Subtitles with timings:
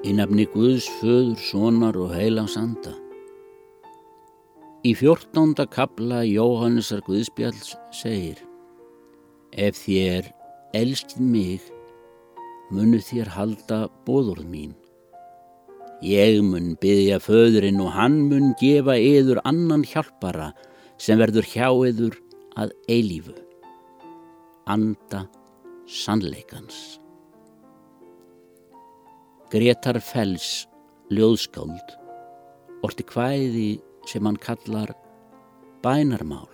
[0.00, 2.94] Í nafni Guðs, föður, sonar og heilags anda.
[4.80, 8.38] Í fjórtánda kabla Jóhannesar Guðspjalls segir
[9.52, 10.30] Ef þér
[10.78, 11.66] elskið mig,
[12.72, 14.72] munu þér halda bóðurð mín.
[16.00, 20.54] Ég mun byggja föðurinn og hann mun gefa yður annan hjálpara
[20.96, 22.16] sem verður hjá yður
[22.56, 23.36] að eilífu.
[24.64, 25.26] Anda
[25.84, 26.96] sannleikans.
[29.50, 30.68] Gretar Fells
[31.10, 31.96] ljóðskáld
[32.86, 34.92] orti hvæði sem hann kallar
[35.82, 36.46] bænarmál.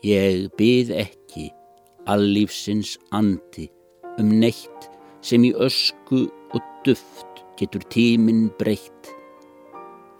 [0.00, 1.50] Ég byð ekki
[2.08, 3.68] allífsins andi
[4.16, 4.88] um neitt
[5.20, 6.24] sem í ösku
[6.56, 9.12] og duft getur tíminn breytt.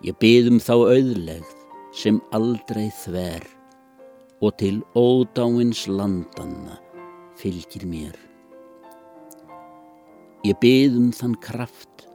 [0.04, 1.58] Ég byð um þá auðlegð
[2.04, 3.48] sem aldrei þver
[4.44, 6.76] og til ódáins landanna
[7.40, 8.27] fylgir mér.
[10.48, 12.06] Ég byð um þann kraft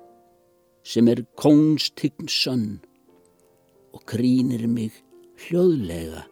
[0.90, 2.80] sem er kóngstign sönn
[3.94, 4.96] og krínir mig
[5.44, 6.24] hljóðlega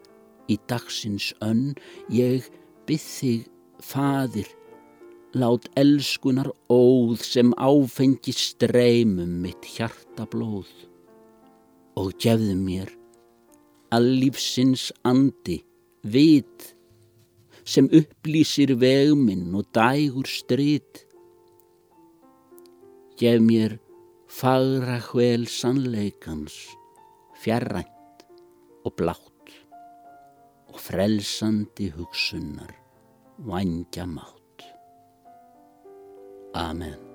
[0.50, 1.76] í dagsins önn.
[2.10, 2.48] Ég
[2.88, 3.44] byð þig,
[3.78, 4.48] fadir,
[5.38, 10.72] lát elskunar óð sem áfengi streymum mitt hjarta blóð
[12.02, 12.90] og gefðu mér
[13.94, 15.60] að lífsins andi
[16.02, 16.72] vit
[17.62, 21.06] sem upplýsir vegminn og dægur strít
[23.18, 23.76] gef mér
[24.28, 26.56] fagra hvel sannleikans,
[27.42, 28.26] fjarrænt
[28.84, 29.56] og blátt
[30.72, 32.72] og frelsandi hugsunnar,
[33.38, 34.68] vangja mátt.
[36.54, 37.11] Amen.